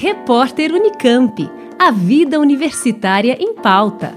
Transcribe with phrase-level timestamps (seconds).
[0.00, 1.50] Repórter Unicamp.
[1.76, 4.16] A vida universitária em pauta.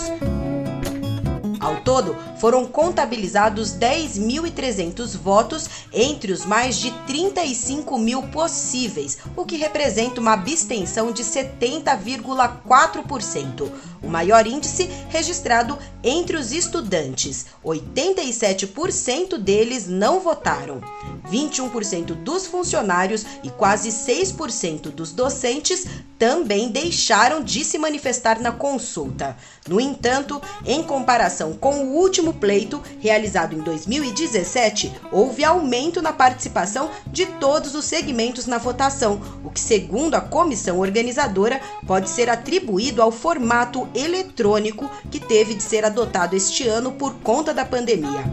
[1.58, 9.56] Ao todo, foram contabilizados 10.300 votos entre os mais de 35 mil possíveis, o que
[9.56, 13.70] representa uma abstenção de 70,4%,
[14.02, 17.46] o maior índice registrado entre os estudantes.
[17.64, 20.82] 87% deles não votaram.
[21.30, 25.86] 21% dos funcionários e quase 6% dos docentes
[26.18, 29.36] também deixaram de se manifestar na consulta.
[29.68, 36.90] No entanto, em comparação com o último pleito, realizado em 2017, houve aumento na participação
[37.06, 43.02] de todos os segmentos na votação, o que, segundo a comissão organizadora, pode ser atribuído
[43.02, 48.24] ao formato eletrônico que teve de ser adotado este ano por conta da pandemia.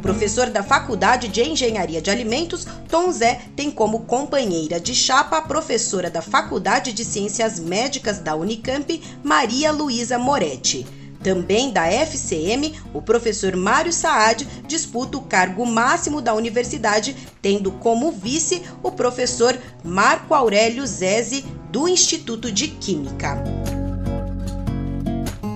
[0.00, 5.42] Professor da Faculdade de Engenharia de Alimentos, Tom Zé tem como companheira de chapa a
[5.42, 10.86] professora da Faculdade de Ciências Médicas da Unicamp, Maria Luísa Moretti.
[11.22, 18.10] Também da FCM, o professor Mário Saad disputa o cargo máximo da universidade, tendo como
[18.10, 23.42] vice o professor Marco Aurélio Zese, do Instituto de Química.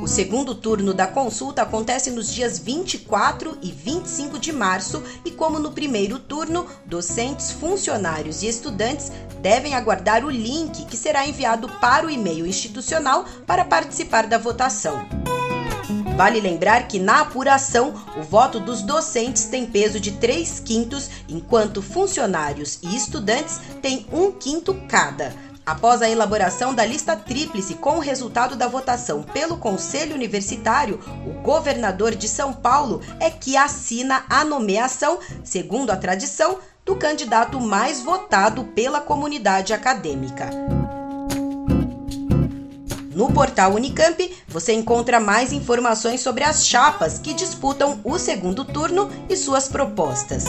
[0.03, 5.59] O segundo turno da consulta acontece nos dias 24 e 25 de março e, como
[5.59, 9.11] no primeiro turno, docentes, funcionários e estudantes
[9.41, 15.24] devem aguardar o link que será enviado para o e-mail institucional para participar da votação.
[16.17, 21.83] Vale lembrar que na apuração, o voto dos docentes tem peso de 3 quintos, enquanto
[21.83, 25.35] funcionários e estudantes têm 1 quinto cada.
[25.67, 31.43] Após a elaboração da lista tríplice com o resultado da votação pelo Conselho Universitário, o
[31.43, 38.03] governador de São Paulo é que assina a nomeação, segundo a tradição, do candidato mais
[38.03, 40.51] votado pela comunidade acadêmica.
[43.15, 49.09] No portal Unicamp, você encontra mais informações sobre as chapas que disputam o segundo turno
[49.29, 50.45] e suas propostas.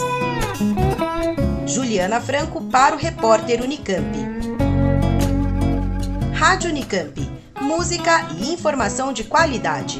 [1.67, 4.17] Juliana Franco para o repórter Unicamp.
[6.33, 7.29] Rádio Unicamp.
[7.61, 9.99] Música e informação de qualidade.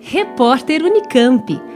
[0.00, 1.75] Repórter Unicamp.